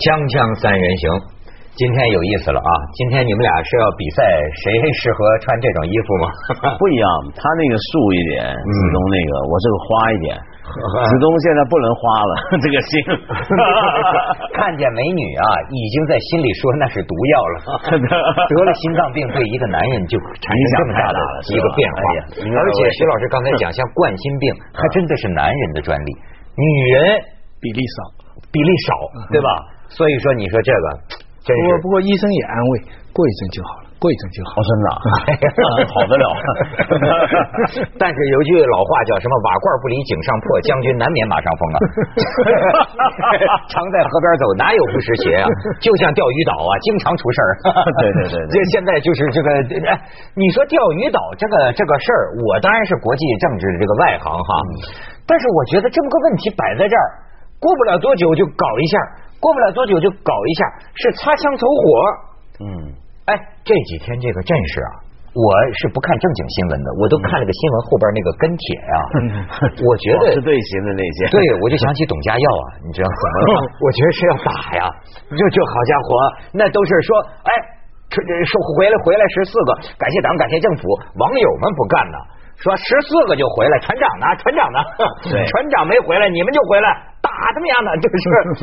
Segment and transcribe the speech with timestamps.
[0.00, 1.04] 锵锵三人行。
[1.76, 2.70] 今天有意思了啊！
[2.96, 4.20] 今天你们俩是要比赛
[4.64, 4.64] 谁
[5.00, 6.24] 适合穿这种衣服吗？
[6.80, 7.04] 不一样，
[7.36, 10.28] 他那个素一点，子东那个我这个花一点。
[10.72, 12.32] 子东现在不能花了，
[12.64, 12.90] 这个心
[14.56, 17.56] 看见美女啊，已经在心里说那是毒药了。
[18.00, 21.18] 得了心脏病对一个男人就产生这么大的
[21.52, 22.00] 一个变化，
[22.56, 26.10] 而且徐老师刚才讲，像冠心病，还真的是男人的专利，
[26.56, 27.20] 女人
[27.60, 27.98] 比例少，
[28.52, 28.92] 比例少，
[29.32, 29.48] 对吧？
[29.90, 30.86] 所以说，你说这个。
[31.40, 32.72] 不过不过医生也安慰，
[33.10, 34.60] 过一阵就好了，过一阵就好。
[34.60, 34.86] 真的，
[35.90, 36.26] 好得了。
[37.98, 39.34] 但是有句老话叫什么？
[39.48, 41.76] 瓦罐不离井上破，将军难免马上疯啊。
[43.66, 45.48] 常在河边走，哪有不湿鞋啊？
[45.82, 47.50] 就像钓鱼岛啊，经常出事儿。
[47.98, 49.48] 对对对，这现在就是这个，
[49.90, 49.98] 哎，
[50.36, 54.50] 你说钓鱼岛这个这个事儿，我当然是国际政治的这个外行哈。
[55.26, 57.06] 但是我觉得这么个问题摆在这儿，
[57.58, 58.94] 过不了多久就搞一下。
[59.40, 60.60] 过不了多久就搞一下，
[60.94, 61.82] 是擦枪走火。
[62.60, 62.68] 嗯，
[63.24, 63.32] 哎，
[63.64, 64.92] 这几天这个阵势啊，
[65.32, 65.48] 我
[65.80, 68.94] 是不看正经新闻的，我都看了个新闻后边那个跟帖呀。
[69.80, 73.64] 我觉得是队形的那些，对我就想起董家耀啊，你知道怎么了？
[73.80, 74.84] 我觉得是要打呀，
[75.32, 76.08] 就就好家伙，
[76.52, 77.10] 那都是说，
[77.48, 77.50] 哎，
[78.12, 80.84] 说回来回来十四个，感谢党，感谢政府，
[81.16, 82.18] 网友们不干呢，
[82.60, 84.26] 说十四个就回来，船长呢？
[84.36, 84.78] 船长呢？
[85.48, 86.88] 船长没回来，你们就回来。
[87.20, 87.92] 打怎么样呢？
[88.00, 88.14] 就是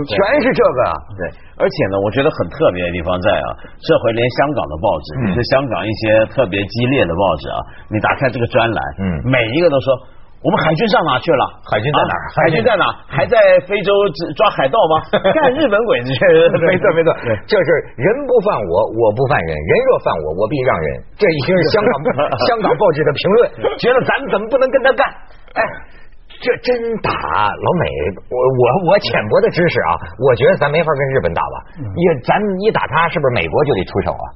[0.05, 0.81] 全是这个，
[1.17, 1.21] 对。
[1.61, 3.47] 而且呢，我觉得很特别的地方在啊，
[3.81, 7.57] 这回连香港的报纸，就香港一些特别激烈的报纸啊，
[7.89, 9.93] 你打开这个专栏，嗯，每一个都说
[10.43, 11.43] 我们海军上哪去了？
[11.65, 12.13] 海军在哪？
[12.37, 12.85] 海军在哪？
[13.09, 13.35] 还在
[13.65, 13.91] 非洲
[14.37, 14.93] 抓海盗吗？
[15.33, 16.19] 干日本鬼子 去？
[16.61, 17.09] 没错没错，
[17.49, 20.87] 这是人不犯我，我不犯人，人若犯我，我必让人。
[21.17, 21.91] 这已经是香港
[22.47, 25.01] 香港报纸的评论，觉得咱们怎么不能跟他干？
[25.57, 25.61] 哎。
[26.41, 27.85] 这真打老美，
[28.29, 31.55] 我我我浅薄的知识啊，我觉得咱没法跟日本打吧？
[31.81, 34.27] 也咱一打他，是不是美国就得出手啊？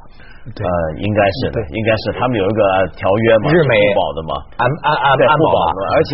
[0.41, 2.61] 呃，应该是的，应该是他们有一个
[2.97, 6.11] 条约嘛，日美保的嘛，安安安安保的，而且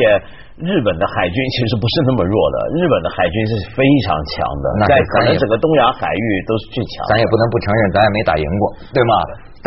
[0.59, 7.07] 日本的海军其实不是那么弱的，日本的海军是非常强的，在可能整个东亚海域都是最强。
[7.07, 9.13] 咱也不能不承认，咱也没打赢过，对吗？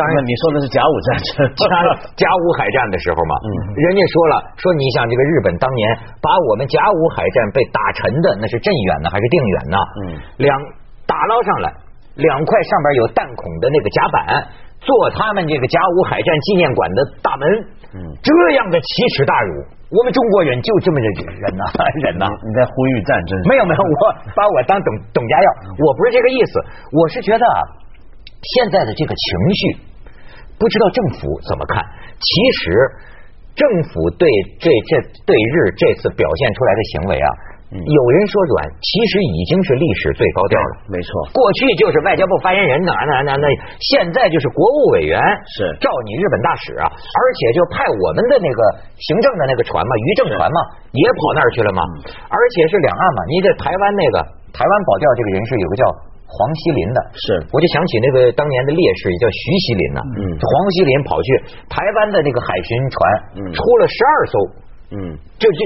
[0.00, 1.28] 当然，你说的是甲午战争，
[1.60, 1.64] 甲
[2.16, 5.82] 甲午海战的时候嘛，嗯人家说了，说你想这个日本当年
[6.24, 9.76] 把我们甲午海战被打沉的，那是镇远呢还是定远呢？
[9.76, 10.00] 嗯，
[10.40, 10.56] 两
[11.04, 11.68] 打捞上来
[12.16, 14.18] 两块上边有弹孔的那个甲板，
[14.80, 17.44] 做他们这个甲午海战纪念馆的大门。
[17.92, 18.88] 嗯，这样的奇
[19.18, 19.52] 耻大辱，
[19.92, 21.10] 我们中国人就这么忍
[21.58, 21.64] 呐
[22.06, 22.24] 忍呐！
[22.24, 23.36] 你在呼吁战争？
[23.50, 26.52] 没有没有，我把我当董董家耀，我不是这个意思，
[26.94, 27.60] 我是觉得啊，
[28.40, 29.89] 现在的这个情绪。
[30.60, 31.80] 不知道政府怎么看？
[32.20, 32.28] 其
[32.60, 32.64] 实
[33.56, 34.28] 政府对
[34.60, 34.92] 这这
[35.24, 37.28] 对日这次表现出来的行为啊，
[37.72, 40.72] 有人说软，其实已经是历史最高调了。
[40.92, 43.46] 没错，过去就是外交部发言人哪哪哪那，
[43.80, 45.16] 现在就是国务委员
[45.48, 48.60] 是召你日本大使啊，而且就派我们的那个
[49.00, 50.60] 行政的那个船嘛，渔政船嘛，
[50.92, 51.80] 也跑那儿去了嘛，
[52.28, 54.16] 而且是两岸嘛，你这台湾那个
[54.52, 55.84] 台湾保钓这个人士有个叫。
[56.30, 60.00] 黄锡林的是，我就想起那个当年的烈士，也叫徐锡林呐。
[60.14, 61.28] 嗯，黄锡林跑去
[61.66, 62.96] 台湾的那个海巡船，
[63.50, 64.34] 出了十二艘。
[64.94, 64.96] 嗯，
[65.42, 65.60] 就这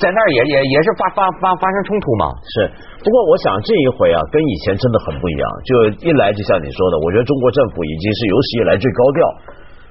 [0.00, 2.32] 在那儿也也也是发发发发生冲突嘛。
[2.56, 2.72] 是，
[3.04, 5.44] 不过我想这一回啊，跟以前真的很不一样。
[5.68, 5.70] 就
[6.08, 9.20] 一来就像你说的，我觉得中国政府已经是有史以来最高调；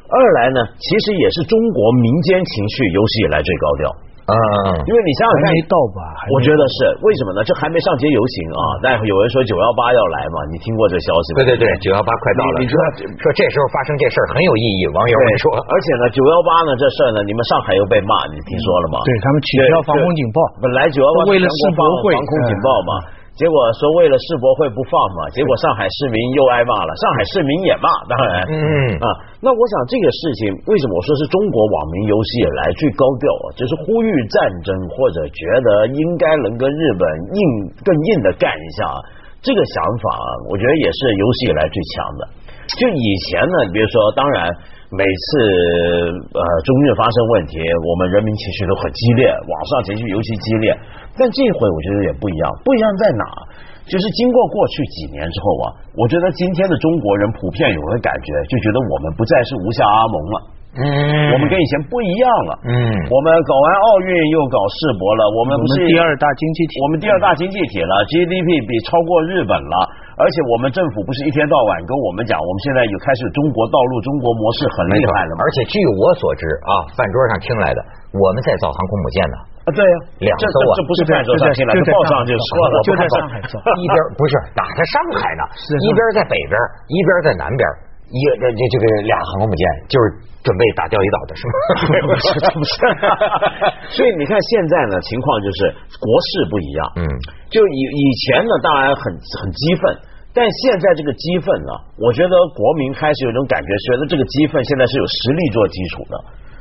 [0.10, 3.86] 二来呢，其实也是中国民间情绪有史以来最高调。
[4.28, 4.36] 嗯，
[4.84, 6.04] 因为你想想看，没到吧？
[6.36, 7.40] 我觉得是为什么呢？
[7.48, 8.62] 这还没上街游行啊！
[8.84, 10.44] 但有人说九幺八要来嘛？
[10.52, 11.48] 你听过这消息吗？
[11.48, 12.56] 对对对，九幺八快到了。
[12.60, 12.76] 你说
[13.24, 15.48] 说这时候发生这事儿很有意义，网友们说。
[15.56, 19.00] 而且呢，九幺八呢这事儿呢，你们上海又被骂，你听说了吗？
[19.08, 22.92] 对他们取消防空警报，本来九幺八为了世博会防空警报嘛。
[23.38, 28.58] 结果说为了世博会不放嘛， 结果上海市民又挨骂了，上海市民也骂，当然，嗯
[28.98, 29.08] 啊，
[29.40, 33.46] 那我想这个事情为什么我说是中国网民有史以来最高调啊？
[33.54, 37.06] 就是呼吁战争或者觉得应该能跟日本
[37.38, 37.42] 硬
[37.86, 38.90] 更硬的干一下，
[39.46, 40.06] 这个想法
[40.50, 42.22] 我觉得也是有史以来最强的。
[42.68, 44.50] 就以前呢，比如说，当然
[44.88, 45.28] 每次
[46.32, 50.72] 呃中日发生问题，我们人民情绪都很激烈，网上情绪尤其激烈。
[51.20, 53.24] 但这回我觉得也不一样，不一样在哪？
[53.84, 60.36] 就是经过过去几年之后啊，我觉得今天的中国人普遍有个感觉，就觉得我们不再是无下阿蒙了，
[60.76, 60.84] 嗯，
[61.32, 62.72] 我们跟以前不一样了，嗯，
[63.12, 69.76] 我们搞完奥运又搞世博了，我们不是第二大经济体，我们第二大经济体了，GDP 比超过日本了，
[70.18, 77.80] 而且我们政府不是一天到晚跟我们讲，我们现在有开始中国道路、中国模式很厉害了吗，而且据我所知啊，饭桌上听来的，
[78.18, 79.38] 我们在造航空母舰呢。
[79.66, 85.44] 啊，对呀，两艘啊，这不是饭桌上听来，的报上就说了，就在上海造，一边不是哪在上海呢？
[85.86, 86.56] 一边在北边，
[86.90, 87.62] 一边在南边，
[88.10, 90.04] 一这这这个俩航空母舰就是
[90.44, 91.54] 准备打钓鱼岛的是吗？
[92.08, 92.76] 不是不是，
[93.96, 95.60] 所以你看现在呢，情况就是
[96.00, 97.04] 国事不一样，嗯，
[97.52, 99.12] 就以以前呢，当然很
[99.44, 99.92] 很激愤，
[100.32, 106.16] 但现在这个激愤呢，我觉得国民开始有一种感觉，觉得这个激愤现在是有实力做基础的，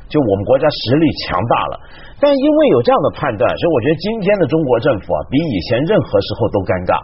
[0.07, 1.73] 就我们国家实力强大了。
[2.17, 6.97] 但因为有这样的判断，所以我觉得今天的中国政府啊，比以前任何时候都尴尬。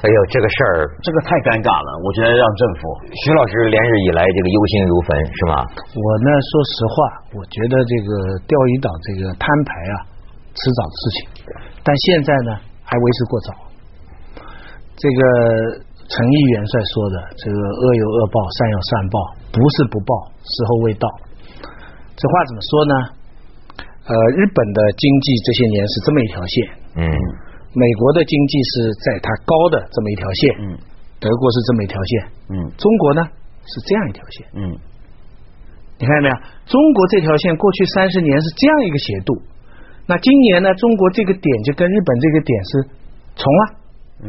[0.00, 1.88] 哎呦，这个事儿，这个太尴尬了。
[2.00, 2.80] 我觉得让政府，
[3.26, 5.54] 徐老师连日以来这个忧心如焚，是吗？
[5.92, 6.96] 我呢，说实话，
[7.36, 8.10] 我觉得这个
[8.48, 9.94] 钓鱼岛这个摊牌啊，
[10.54, 11.18] 迟早的事情。
[11.84, 12.50] 但现在呢，
[12.86, 13.48] 还为时过早。
[14.96, 15.20] 这个
[16.06, 19.16] 陈毅元帅说的，这个恶有恶报，善有善报，
[19.52, 21.04] 不是不报，时候未到。
[22.20, 22.94] 这话怎么说呢？
[24.04, 26.54] 呃，日本的经济这些年是这么一条线，
[27.00, 27.04] 嗯，
[27.72, 30.64] 美国的经济是在它高的这么一条线，嗯，
[31.16, 32.12] 德国是这么一条线，
[32.52, 33.24] 嗯，中国呢
[33.64, 34.60] 是这样一条线，嗯，
[35.96, 36.36] 你看见没有？
[36.68, 39.40] 中国这条线过去三十年是这样一个斜度，
[40.04, 42.70] 那今年呢，中国这个点就跟日本这个点是
[43.32, 43.62] 重了，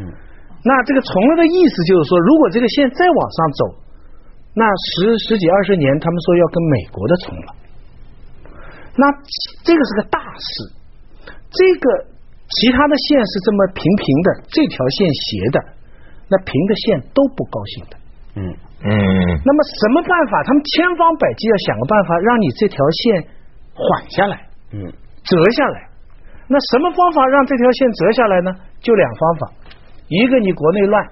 [0.64, 3.62] 那这个重了的意思就是说，如果这个线再往上走，
[4.56, 7.60] 那十十几二十年，他们说要跟美国的重了。
[8.96, 9.08] 那
[9.64, 10.50] 这个是个大事，
[11.48, 11.86] 这个
[12.48, 15.58] 其他的线是这么平平的，这条线斜的，
[16.28, 17.96] 那平的线都不高兴的。
[18.36, 18.40] 嗯
[18.84, 18.90] 嗯。
[19.44, 20.42] 那么什么办法？
[20.44, 23.24] 他们千方百计要想个办法，让你这条线
[23.72, 24.84] 缓下来，嗯，
[25.24, 25.88] 折下来。
[26.48, 28.52] 那什么方法让这条线折下来呢？
[28.80, 29.52] 就两方法，
[30.08, 31.06] 一个你国内乱，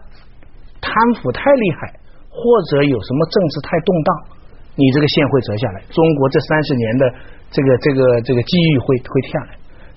[0.81, 1.97] 贪腐太厉害，
[2.29, 4.39] 或者有什么政治太动荡。
[4.76, 7.14] 你这个线会折下来，中国这三十年的
[7.50, 9.56] 这个这个这个机遇会会下来。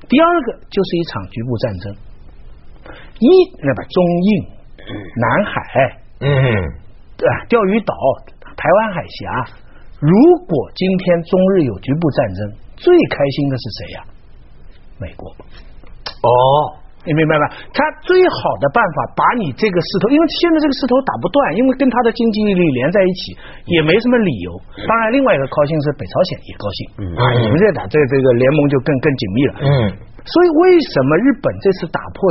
[0.09, 1.95] 第二个就是一场局部战争，
[3.19, 3.27] 一
[3.61, 4.43] 那么中印、
[5.15, 6.27] 南海，嗯，
[7.15, 7.45] 对吧？
[7.47, 7.93] 钓鱼岛、
[8.57, 9.47] 台湾海峡，
[9.99, 10.11] 如
[10.45, 14.03] 果今天中日有局部战争，最开心的是谁呀？
[14.99, 15.29] 美国。
[15.29, 16.82] 哦。
[17.03, 17.51] 你明白吧？
[17.75, 23.35] 他最好的办法把你这个势头，因为现在这个势头打不断，因为跟他的经济利益连在一起，
[23.67, 24.55] 也没什么理由。
[24.87, 26.79] 当然，另外一个高兴是北朝鲜也高兴
[27.19, 29.53] 啊，你们在打这这个联盟就更更紧密了。
[29.59, 29.67] 嗯，
[30.23, 32.23] 所以为什么日本这次打破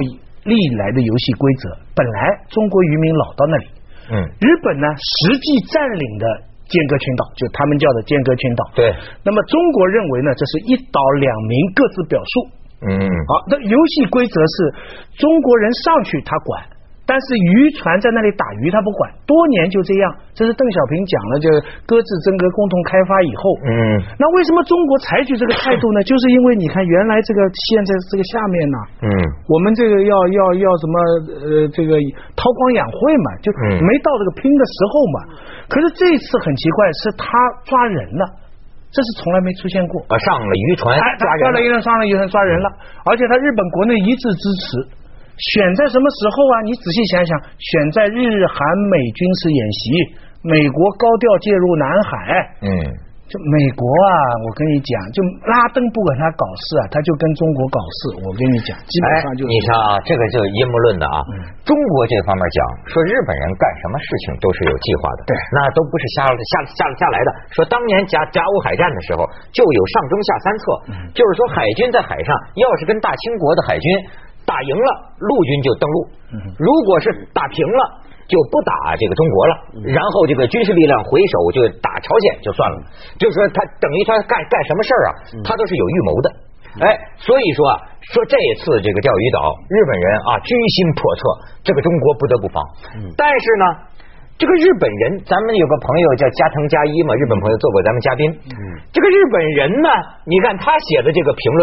[0.48, 1.68] 历来的游戏规则？
[1.92, 3.66] 本来中国渔民老到那里，
[4.08, 6.24] 嗯，日本呢实际占领的
[6.64, 8.64] 间隔群岛，就他们叫的间隔群岛。
[8.72, 8.88] 对，
[9.20, 12.61] 那么中国认为呢，这是一岛两民各自表述。
[12.82, 12.90] 嗯，
[13.30, 14.56] 好，那游戏规则是
[15.18, 16.58] 中国人上去他管，
[17.06, 20.10] 但是渔船在那里打鱼他不管，多年就这样。
[20.34, 21.46] 这是邓小平讲了，就
[21.86, 23.70] 搁置争个共同开发以后，嗯，
[24.18, 26.02] 那为什么中国采取这个态度呢？
[26.02, 27.40] 就是因为你看原来这个
[27.70, 29.08] 现在这个下面呢，嗯，
[29.46, 30.94] 我们这个要要要什么
[31.38, 32.00] 呃这个
[32.34, 33.52] 韬光养晦嘛，就
[33.84, 35.18] 没到这个拼的时候嘛。
[35.68, 37.26] 可是这次很奇怪，是他
[37.62, 38.41] 抓人了。
[38.92, 40.14] 这是从来没出现过啊！
[40.20, 42.68] 上了渔船抓人，上了渔船，上了渔船抓人了。
[43.08, 44.84] 而且他日本国内一致支持，
[45.38, 46.54] 选在什么时候啊？
[46.68, 48.56] 你仔细想想，选在日韩
[48.92, 49.84] 美军事演习，
[50.44, 52.16] 美国高调介入南海，
[52.60, 52.68] 嗯。
[53.32, 54.12] 就美国啊，
[54.44, 58.20] 我跟你讲，就拉登不管他搞事啊，他就跟中国搞事。
[58.20, 61.16] 我跟你讲，基本上就你看啊，这个就阴谋论的啊。
[61.64, 62.58] 中国这方面讲
[62.92, 67.28] 说日本人干什么事情都是有计划的，对，那都不是瞎瞎瞎瞎来的。
[67.56, 70.64] 说当年甲甲午海战的时候，就有上中下三策，
[71.16, 73.86] 就是说海军在海上要是跟大清国的海军
[74.44, 75.96] 打赢了，陆军就登陆；
[76.60, 78.01] 如果是打平了。
[78.28, 79.54] 就不打这个中国了，
[79.88, 82.76] 然后这个军事力量回手就打朝鲜就算了，
[83.18, 85.10] 就是说他等于他干干什么事儿啊，
[85.44, 86.26] 他都是有预谋的，
[86.80, 86.86] 哎，
[87.16, 91.22] 所以说啊，说这次这个钓鱼岛日本人啊居心叵测，
[91.62, 92.62] 这个中国不得不防，
[93.16, 93.91] 但是呢。
[94.38, 98.26] 这个日本人，咱们有个朋友叫加藤加一嘛，日本朋友做过咱们嘉宾。
[98.50, 98.58] 嗯，
[98.90, 99.88] 这个日本人呢，
[100.26, 101.42] 你看他写的这个评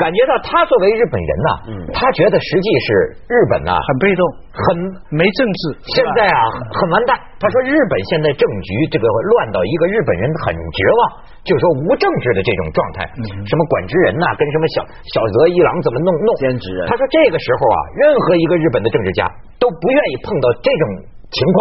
[0.00, 2.88] 感觉到他作为日本人呐，嗯，他觉得实际是
[3.28, 4.22] 日本呐很被动，
[4.56, 4.64] 很
[5.12, 5.60] 没政治，
[5.92, 6.40] 现在啊
[6.72, 7.12] 很完蛋。
[7.36, 11.00] 他说日本现在政局这个乱到一个日本人很绝望，
[11.44, 13.04] 就是说无政治的这种状态，
[13.44, 14.80] 什么管制人呐，跟什么小
[15.12, 16.88] 小泽一郎怎么弄弄兼职人。
[16.88, 19.28] 他说这个时候啊，任何一个日本的政治家
[19.60, 20.84] 都不愿意碰到这种
[21.34, 21.58] 情况。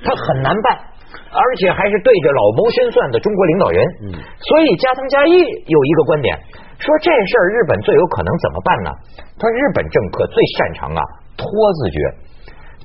[0.00, 0.80] 他很难办，
[1.28, 3.78] 而且还是对着老谋深算的中国领导人。
[4.08, 5.36] 嗯，所以加藤加一
[5.68, 6.32] 有一个观点，
[6.80, 8.90] 说这事儿日本最有可能怎么办呢？
[9.36, 11.02] 他说日本政客最擅长啊
[11.36, 11.98] 拖字诀，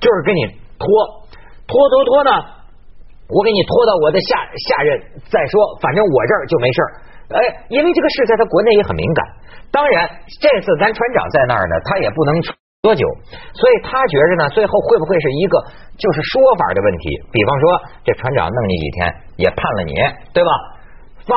[0.03, 0.43] 就是给你
[0.75, 0.85] 拖
[1.71, 2.31] 拖拖拖呢，
[3.31, 4.35] 我给你拖到我的下
[4.67, 4.99] 下任
[5.31, 6.89] 再说，反正我这儿就没事儿。
[7.31, 7.39] 哎，
[7.69, 9.19] 因为这个事在他国内也很敏感。
[9.71, 10.03] 当然，
[10.43, 12.31] 这次咱船长在那儿呢，他也不能
[12.85, 13.01] 多久，
[13.57, 15.57] 所以他觉着呢，最后会不会是一个
[15.97, 17.17] 就是说法的问题？
[17.33, 17.63] 比方说，
[18.05, 19.09] 这船长弄你几天，
[19.41, 19.97] 也判了你，
[20.29, 20.51] 对吧？
[21.25, 21.33] 放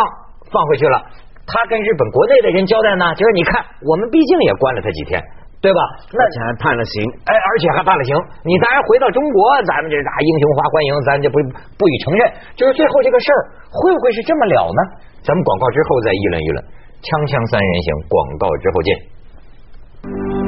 [0.52, 1.00] 放回去了，
[1.48, 5.16] 他跟日本国内的人交代呢，就是你看，我们毕竟也关了他几天。
[5.60, 5.80] 对吧？
[6.14, 8.14] 那且还判了刑，哎，而且还判了刑。
[8.44, 11.34] 你当然回到中国，咱们这啥英雄花欢迎，咱就不
[11.74, 12.30] 不予承认。
[12.54, 14.80] 就是最后这个事儿会不会是这么了呢？
[15.20, 16.64] 咱们广告之后再议论议论。
[17.02, 20.47] 锵锵三人行，广告之后见。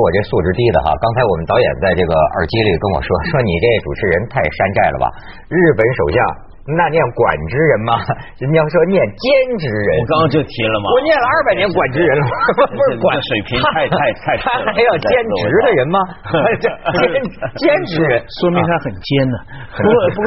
[0.00, 5.06] 我这素质低的哈，刚才我们导演在这个耳机里跟我说，说你这主持人太山寨了吧？
[5.52, 6.49] 日本首相。
[6.76, 7.90] 那念管之人吗？
[8.38, 9.26] 人家说念兼
[9.58, 9.88] 职人。
[9.98, 10.86] 我刚刚就提了吗？
[10.92, 12.22] 我念了二百年管之人了，
[12.56, 14.36] 不是管水平太太太。
[14.40, 15.98] 他还要兼职的人吗？
[17.60, 19.36] 兼职人，说明他很尖呢。
[19.80, 20.26] 不过不过，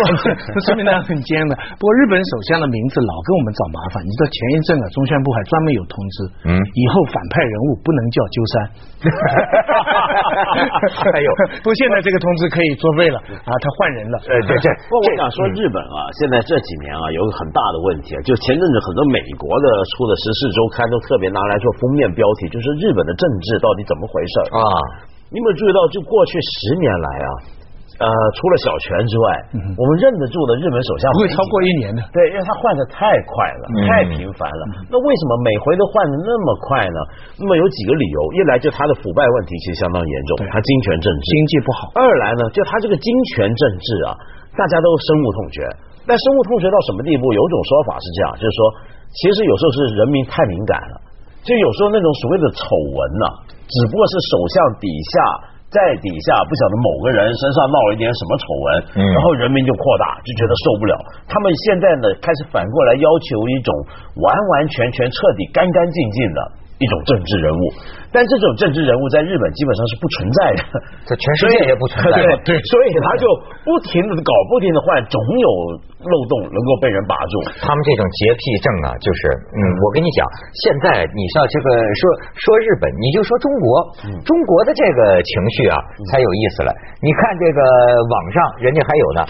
[0.67, 1.55] 说明他很尖的。
[1.79, 4.03] 不过日本首相的名字老跟我们找麻烦。
[4.03, 8.53] 你知道前一阵啊，中宣部还专门有通知，嗯，以后反派人物不能叫鸠山。
[11.13, 14.15] 哎呦，不过现在这个通知可以作废了啊，他换人了。
[14.25, 14.71] 对，对对。
[14.89, 24.61] 不过我想说日本啊，现在这几年啊，有个很大的问题啊，就前阵子很多美国的出的时事周刊都特别拿来做封面标题，就是日本的政治到底怎么回事啊？
[25.29, 27.29] 你有没有注意到，就过去十年来啊，
[28.05, 29.25] 呃，除了小泉之外，
[29.77, 34.61] 我们认得住的日本首相不会超过一年的，对，因为他换的太快了，太频繁了。
[34.93, 36.99] 那为什么每回都换的那么快呢？
[37.41, 44.17] 那么有几个理由，一来就他的腐败问题其实相当严重，他金权政治，经济不好；二来呢，就他这个金权政治啊，
[44.53, 45.57] 大家都深恶痛绝。
[46.03, 47.31] 但深恶痛绝到什么地步？
[47.31, 48.59] 有种说法是这样，就是说，
[49.15, 50.95] 其实有时候是人民太敏感了，
[51.43, 53.25] 就有时候那种所谓的丑闻呐，
[53.63, 55.13] 只不过是首相底下
[55.73, 58.67] 在底下不晓得某个人身上闹了一点什么丑闻，
[59.09, 60.93] 然后人民就扩大，就觉得受不了。
[61.25, 63.71] 他们现在呢，开始反过来要求一种
[64.21, 66.39] 完完全全、彻底、干干净净的。
[66.81, 67.61] 一种政治人物，
[68.11, 70.61] 但这种政治人物在日本基本上是不存在的，
[71.07, 72.17] 在全世界也不存在。
[72.43, 73.23] 对，所以他就
[73.63, 75.47] 不停的搞，不停的换，总有
[76.01, 77.33] 漏洞能够被人把住。
[77.61, 79.19] 他们这种洁癖症啊，就是
[79.53, 80.25] 嗯，我跟你讲，
[80.65, 82.01] 现在你像这个说
[82.35, 83.67] 说日本，你就说中国，
[84.25, 85.77] 中国的这个情绪啊，
[86.11, 86.71] 才有意思了。
[86.99, 89.21] 你看这个网上人家还有呢，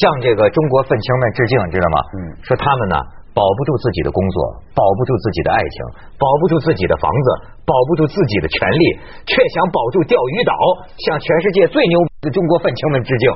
[0.22, 1.98] 这个中国愤青们致敬，知道吗？
[2.14, 2.96] 嗯，说他们呢。
[3.32, 4.36] 保不住自己的工作，
[4.76, 5.76] 保不住自己的爱情，
[6.20, 7.28] 保不住自己的房子，
[7.64, 8.84] 保不住自己的权利，
[9.24, 10.52] 却想保住钓鱼岛，
[11.00, 13.26] 向全世界最牛的中国愤青们致敬。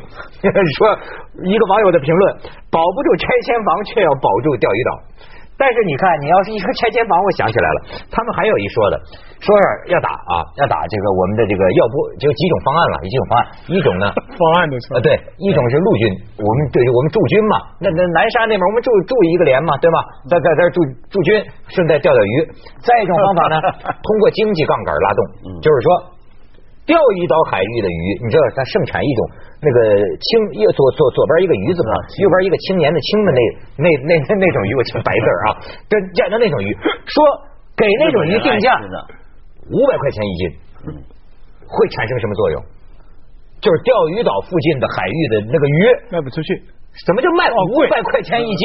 [0.77, 0.81] 说
[1.49, 2.37] 一个网友的评论：
[2.71, 4.91] 保不住拆迁房，却要保住钓鱼岛。
[5.59, 7.79] 但是你看，你要是一说拆迁房，我想起来了，
[8.13, 8.95] 他们还有一说的，
[9.41, 14.05] 说是要打啊，要打这个我们的这个要不就几种方案了，几种方案，一种呢
[14.37, 16.05] 方案的啊，对，一种是陆军，
[16.41, 19.99] 我们对我们驻军嘛，那那南沙那边我们驻驻一个连嘛，对吧？
[20.29, 21.41] 在在在驻驻军，
[21.73, 22.35] 顺带钓钓鱼。
[22.85, 23.57] 再一种方法呢，
[24.05, 25.21] 通过经济杠杆拉动，
[25.61, 26.16] 就是说。
[26.87, 29.21] 钓鱼岛海域的鱼，你知道它盛产一种
[29.59, 29.79] 那个
[30.23, 31.91] 青，右左左左边一个鱼字旁，
[32.23, 33.41] 右边一个青年的青的那
[33.83, 35.47] 那那那种鱼，我白字啊，
[35.91, 36.71] 这见的那种鱼，
[37.11, 37.19] 说
[37.77, 38.79] 给那种鱼定价
[39.67, 40.43] 五百块钱一斤，
[41.67, 42.63] 会产生什么作用？
[43.67, 45.79] 就是钓鱼岛附近的海域的那个鱼
[46.15, 46.63] 卖不出去。
[47.05, 48.65] 什么叫卖五百块钱一斤？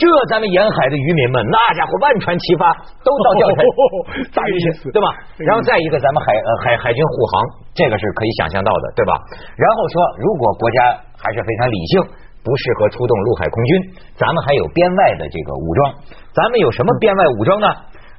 [0.00, 2.72] 这咱们沿海的渔民们，那家伙万船齐发，
[3.04, 3.62] 都到钓台
[4.34, 5.06] 打鱼去，对吧？
[5.36, 7.32] 然后再一个，咱们海呃海海军护航，
[7.76, 9.12] 这个是可以想象到的，对吧？
[9.54, 10.78] 然后说，如果国家
[11.14, 11.92] 还是非常理性，
[12.42, 13.70] 不适合出动陆海空军，
[14.18, 15.94] 咱们还有边外的这个武装，
[16.34, 17.68] 咱们有什么边外武装呢？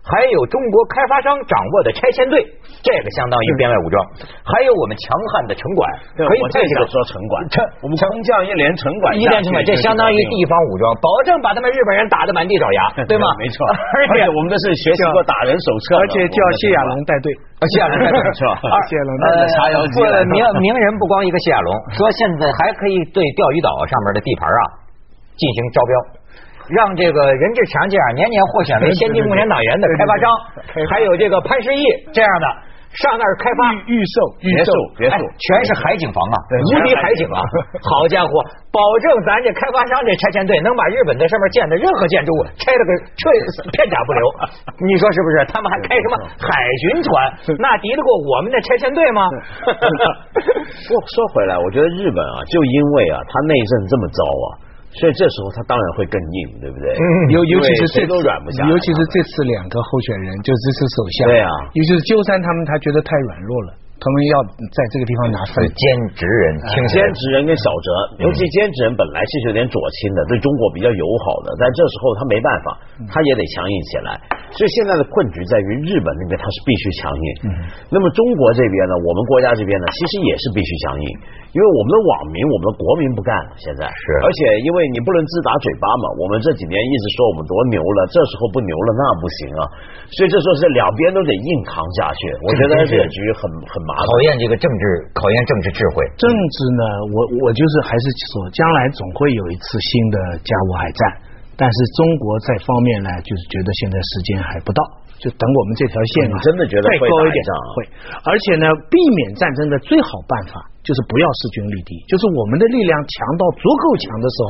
[0.04, 2.44] 还有中国开发商掌握的拆迁队，
[2.84, 3.96] 这个相当于编外武装；
[4.44, 5.88] 还有我们强悍的城管，
[6.28, 7.34] 可以这个说城管，
[7.80, 10.52] 我们空降一连城管，一连城管，这相当于地方。
[10.64, 13.28] 武装，保证把他们日本人打得满地找牙， 对吗？
[13.40, 13.64] 没错，
[14.12, 17.32] 而且我们这是学习过打人手册，而 且叫谢亚龙带队，
[17.72, 18.60] 谢亚龙带队是吧？
[18.92, 20.04] 谢亚龙带队，茶油鸡，
[20.36, 24.62] 名名人不光一个谢亚龙，说现在还可以对钓鱼岛上面的地盘啊
[25.40, 25.94] 进行招标。
[26.70, 30.30] 让这个任志强这样年年获 选为先进共产党员的开发商，
[30.90, 32.48] 还有这个潘石屹这样的
[32.94, 34.16] 上那儿开发预售
[34.46, 37.42] 预售别墅，全是海景房啊，无敌海景啊！
[37.82, 38.30] 好家伙，
[38.70, 43.34] 保证咱这开发商这拆迁队能把日本在上面建的任何建筑物拆了个彻
[43.74, 44.22] 片甲不留。
[44.86, 45.42] 你说是不是？
[45.50, 46.54] 他们还开什么海
[46.86, 47.58] 巡船？
[47.58, 49.26] 那敌得过我们的拆迁队吗？
[50.38, 54.63] 不说回来，我觉得日本啊，就因为啊，他内政这么糟啊。
[55.00, 56.94] 所以这时候他当然会更硬，对不对？
[57.34, 63.70] 尤尤其是这都软不下，尤其是这次两个候选人，就支持首相，对啊，尤其是鸠山他们，他觉得太软弱了。
[64.04, 66.60] 他们要在这个地方拿出来兼职人，
[66.92, 72.68] 兼职人跟小哲，尤其兼职人本来是有点左倾的，对中国比较友好的，但这时候他没办法，
[73.08, 74.20] 他也得强硬起来。
[74.52, 77.28] 所以现在的困局在于日本那边他是必须强硬，
[77.88, 81.08] 那么中国这边呢，我们国家这边呢，其实也是必须强硬，
[81.56, 83.88] 因为我们的网民、我们的国民不干了，现在。
[83.88, 89.64] 是，而且因为你不能自打嘴巴嘛，我们这几年一直说我们多牛了，这时候不牛了那不行啊，
[90.12, 92.22] 所以这时候是两边都得硬扛下去。
[92.46, 94.84] 我觉得这个局很很麻烦，考验这个政治，
[95.14, 96.02] 考验政治智慧。
[96.18, 96.84] 政治呢，
[97.14, 101.02] 我我就是还是说，将来总会有一次新的甲午海战。
[101.54, 104.82] 但是中国在方面呢，就是觉得现在时间还不到，
[105.22, 107.40] 就等我们这条线啊，真的觉得再高一点
[107.78, 107.86] 会。
[108.26, 114.38] 而且呢，避免战争的最好办法就是不要势均力敌，就是我们的力量强到足够强的时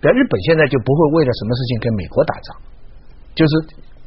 [0.00, 2.56] 比如日本现在就不会为了什么事情跟美国打仗。
[3.36, 3.52] 就是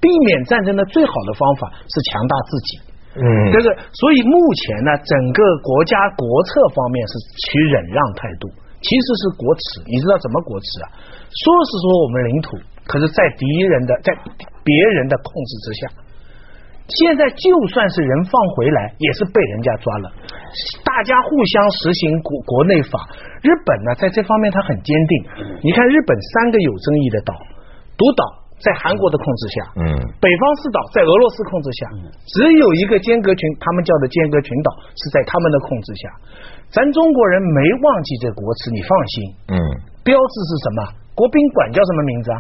[0.02, 2.91] 避免战争的最好的方法是强大自己。
[3.12, 7.14] 嗯，这个所以目前呢，整个国家国策方面是
[7.44, 8.48] 取忍让态度，
[8.80, 9.84] 其实是国耻。
[9.84, 10.88] 你知道怎么国耻啊？
[11.28, 12.56] 说是说我们领土，
[12.88, 14.16] 可是，在敌人的在
[14.64, 15.82] 别人的控制之下，
[16.88, 20.12] 现在就算是人放回来，也是被人家抓了。
[20.84, 23.00] 大家互相实行国国内法。
[23.44, 25.14] 日本呢，在这方面他很坚定。
[25.64, 27.34] 你看，日本三个有争议的岛，
[27.98, 28.24] 独岛
[28.62, 29.84] 在韩国的控制下，嗯，
[30.22, 31.82] 北方四岛在俄罗斯控制下，
[32.30, 36.04] 只有一个间隔群，他们叫的间隔群岛是在他们的控制下。
[36.70, 39.16] 咱中国人没忘记这国耻，你放心。
[39.52, 39.58] 嗯，
[40.06, 40.80] 标志是什么？
[41.14, 42.38] 国宾馆叫什么名字啊？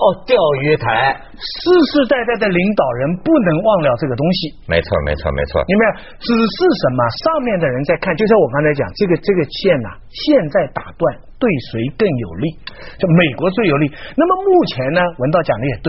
[0.00, 0.34] 哦，钓
[0.64, 1.60] 鱼台，世
[1.92, 4.48] 世代代的领导人不能忘了这个东西。
[4.66, 5.62] 没错，没错，没错。
[5.68, 5.84] 明白？
[6.18, 7.00] 只是什么？
[7.22, 11.04] 上面的人在看，就像我刚才讲，这个这个线呐，现在打断
[11.40, 12.52] 对谁更有利？
[13.00, 13.88] 就美国最有利。
[14.14, 15.88] 那么目前呢，文道讲的也对，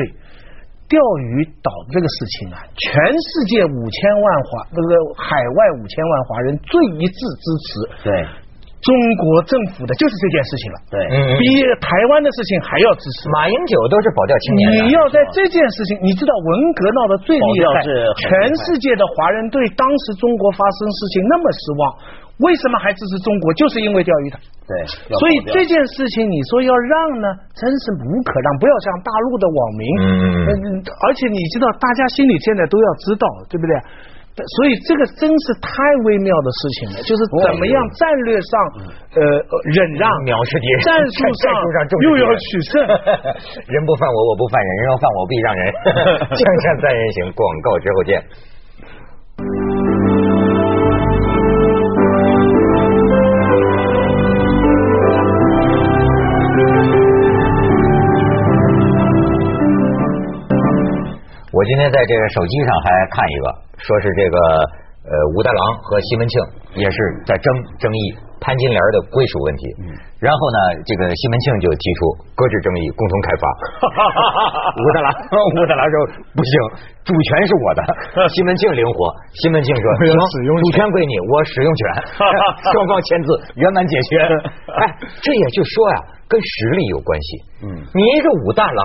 [0.88, 4.90] 钓鱼岛这个事情啊，全世界五千万华这个
[5.20, 7.70] 海外五千万华人最一致支持。
[8.08, 8.10] 对。
[8.82, 10.98] 中国政府的就是这件事情了，对，
[11.38, 11.46] 比
[11.78, 13.30] 台湾的事情还要支持。
[13.30, 14.90] 马英九都是保钓青年。
[14.90, 21.82] 你要在这件事情，你知道文革闹得最厉害，全世界的华人对当时中国发生事情那么失望，
[22.42, 23.54] 为什么还支持中国？
[23.54, 24.38] 就是因为钓鱼岛。
[24.68, 24.74] 对，
[25.14, 28.48] 所以这件事情你说要让呢，真是无可让。
[28.60, 29.84] 不要像大陆的网民，
[30.48, 33.74] 嗯，而且你知道，大家心里现在都要知道，对不对？
[34.32, 35.76] 所以这个真是太
[36.08, 38.54] 微妙的事情了，就是怎么样战略上
[39.12, 39.22] 呃
[39.76, 41.52] 忍让藐视敌人，战术上
[42.08, 42.80] 又要取胜，
[43.68, 45.62] 人不犯我我不犯人，人要犯我必让人。
[46.32, 48.24] 江山三人行，广告之后见。
[61.62, 63.46] 我今天在这个手机上还看一个。
[63.86, 64.38] 说是这个
[65.06, 66.34] 呃武大郎和西门庆
[66.74, 67.46] 也是在争
[67.78, 69.64] 争议潘金莲的归属问题，
[70.18, 73.46] 然后呢，这个西门庆就提出搁置争议，共同开发。
[74.74, 75.14] 武大郎
[75.54, 75.96] 武大郎说
[76.34, 76.54] 不行，
[77.06, 77.82] 主权是我的。
[78.34, 80.18] 西门庆灵活，西门庆说行，
[80.66, 81.82] 主权归你，我使用权。
[82.74, 83.30] 双方签字，
[83.62, 84.18] 圆满解决。
[84.82, 84.82] 哎，
[85.22, 87.30] 这也就说呀，跟实力有关系。
[87.66, 88.82] 嗯，你一个武大郎，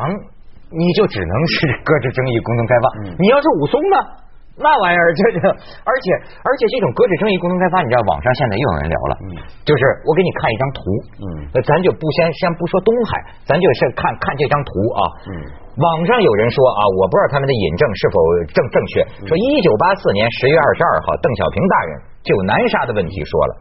[0.70, 2.84] 你就只能是搁置争议，共同开发。
[3.18, 3.96] 你要是武松呢？
[4.56, 5.44] 那玩意儿，这这，
[5.84, 6.06] 而且
[6.40, 9.14] 而且这种搁置争议共同开发，你知道网上现在又有人聊了，
[9.68, 10.80] 就是我给你看一张图，
[11.20, 11.24] 嗯，
[11.60, 15.30] 咱就不先先不说东海，咱就是看看这张图啊，嗯，
[15.76, 18.16] 网上有人说啊，我不知道他们的引证是否
[18.48, 21.90] 正正确，说一九八四年十月二十二号，邓小平大人
[22.24, 23.52] 就南沙的问题说了。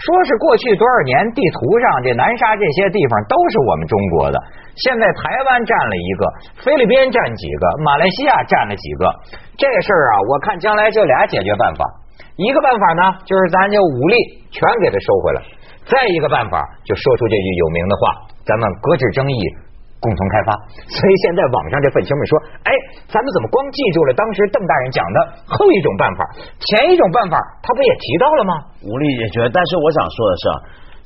[0.00, 4.36] 说是过去多少年地图上这南沙这些地方都是我们中国的，
[4.76, 6.22] 现在台湾占了一个，
[6.64, 9.04] 菲律宾占几个，马来西亚占了几个，
[9.60, 11.84] 这事儿啊，我看将来就俩解决办法，
[12.36, 14.16] 一个办法呢就是咱就武力
[14.50, 15.42] 全给他收回来，
[15.84, 18.00] 再一个办法就说出这句有名的话，
[18.46, 19.40] 咱们搁置争议。
[20.00, 20.56] 共同开发，
[20.88, 22.32] 所以现在网上这愤青们说，
[22.64, 22.72] 哎，
[23.04, 26.24] 咱们怎么光记住了当时邓大人讲的后一种办法，
[26.56, 28.52] 前一种办法他不也提到了吗？
[28.80, 30.44] 无力解决，但是我想说的是，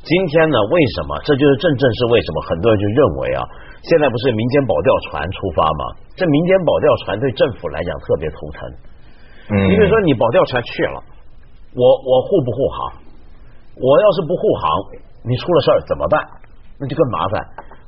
[0.07, 1.19] 今天呢，为什么？
[1.27, 3.43] 这就是正正是为什么很多人就认为啊，
[3.83, 5.83] 现在不是民间保钓船出发吗？
[6.15, 8.59] 这民间保钓船对政府来讲特别头疼。
[9.51, 11.03] 嗯，你比如说你保钓船去了，
[11.75, 12.79] 我我护不护航？
[13.75, 14.65] 我要是不护航，
[15.27, 16.23] 你出了事儿怎么办？
[16.79, 17.35] 那就更麻烦。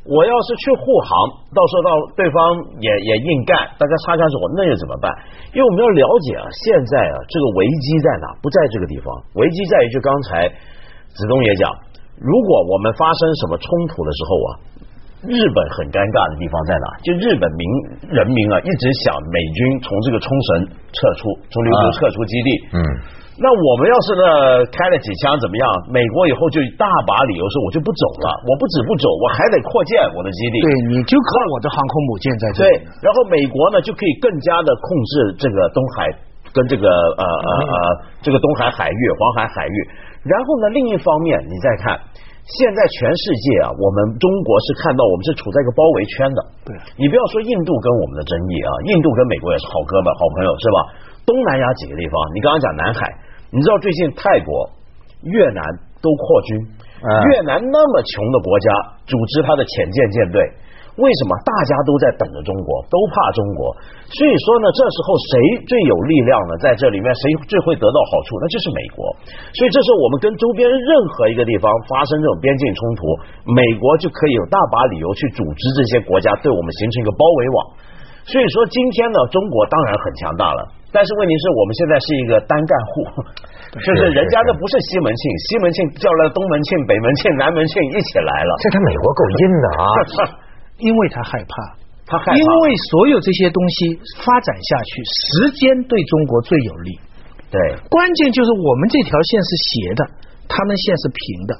[0.06, 1.10] 我要是去护航，
[1.50, 2.36] 到时候到对方
[2.78, 5.10] 也也硬干，大家擦枪走火，那又怎么办？
[5.50, 8.26] 因为我们要了解啊，现在啊，这个危机在哪？
[8.38, 10.46] 不在这个地方，危机在于就刚才
[11.14, 11.66] 子东也讲，
[12.22, 14.50] 如果我们发生什么冲突的时候啊，
[15.26, 16.86] 日本很尴尬的地方在哪？
[17.02, 17.64] 就日本民
[18.14, 20.48] 人民啊，一直想美军从这个冲绳
[20.94, 22.48] 撤出，从琉球撤出基地。
[22.70, 22.78] 嗯，
[23.36, 24.24] 那我们要是呢
[24.72, 25.64] 开了几枪怎么样？
[25.92, 30.56] 美国以后就大把理由说我就不走了，我不止不走，我还得扩建我的基地。
[30.64, 32.64] 对，你就靠我的航空母舰在这。
[32.64, 32.68] 对，
[33.04, 36.08] 然后美国呢就可以更加的控制这个东海
[36.56, 37.76] 跟这个呃呃呃
[38.24, 39.76] 这个东海海域、黄海海域。
[40.24, 42.00] 然后呢，另一方面你再看。
[42.46, 46.38] 现在全世界啊，我们中国是看到我们是处在一个包围圈的。
[46.62, 50.78] 对，你不要说印度跟我们的争议啊，印度跟美国也是好哥们、好朋友，是吧？
[51.26, 53.02] 东南亚几个地方，你刚刚讲南海，
[53.50, 54.50] 你知道最近泰国、
[55.22, 55.62] 越南
[56.02, 56.58] 都扩军，
[57.30, 58.68] 越南那么穷的国家，
[59.06, 60.40] 组织他的潜舰舰队。
[60.96, 63.68] 为什么大家都在等着中国，都怕中国？
[64.08, 65.32] 所以说呢，这时候谁
[65.68, 66.56] 最有力量呢？
[66.56, 68.32] 在这里面，谁最会得到好处？
[68.40, 69.04] 那就是美国。
[69.52, 73.00] 所以这时候，我们跟周边任何一个地方发生这种边境冲突，
[73.52, 77.56] 美国就可以有大把理由去组织这些国家对我们形成一个包围网。
[78.24, 80.60] 所以说，今天呢，中国当然很强大了，
[80.96, 83.04] 但是问题是我们现在是一个单干户，
[83.84, 89.84] 就是人家那不是西门庆，西门庆叫了东门庆、北门庆、南门庆一起来了，这他美国够阴的啊！
[90.80, 91.76] 因为他害怕，
[92.08, 93.92] 他害怕，因为所有这些东西
[94.24, 96.96] 发展下去，时间对中国最有利。
[97.52, 97.60] 对，
[97.92, 100.00] 关键就是我们这条线是斜的，
[100.48, 101.52] 他们线是平的，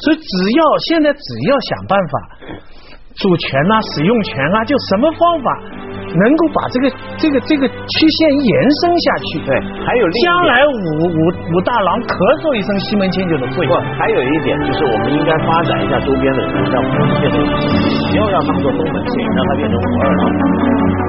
[0.00, 2.14] 所以只要现在只要想办法。
[3.14, 5.62] 主权啊，使用权啊，就什么方法
[6.14, 6.84] 能够把这个
[7.18, 9.28] 这个这个曲线延伸下去？
[9.44, 9.50] 对，
[9.82, 10.78] 还有将来武
[11.10, 13.66] 武武大郎咳嗽一声，西门庆就能跪。
[13.66, 16.78] 不，还有一点就是，我们应该发展一下周边的人，让
[17.18, 21.03] 变成不要让他们做东门庆，让他变成武二郎。